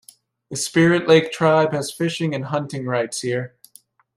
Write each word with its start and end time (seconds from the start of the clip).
The 0.49 0.55
Spirit 0.57 1.07
Lake 1.07 1.31
Tribe 1.31 1.73
has 1.73 1.91
fishing 1.93 2.33
and 2.33 2.45
hunting 2.45 2.87
rights 2.87 3.21
here. 3.21 3.53